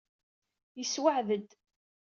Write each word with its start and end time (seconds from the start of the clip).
Yessewɛed-d. 0.77 1.49